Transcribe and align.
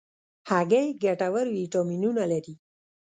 هګۍ 0.49 0.85
ګټور 1.03 1.45
ویټامینونه 1.55 2.23
لري. 2.31 2.53